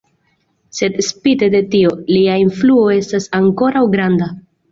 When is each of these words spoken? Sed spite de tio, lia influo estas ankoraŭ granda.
Sed 0.77 0.95
spite 1.07 1.49
de 1.57 1.61
tio, 1.75 1.91
lia 2.15 2.39
influo 2.45 2.89
estas 2.97 3.31
ankoraŭ 3.43 3.85
granda. 3.97 4.31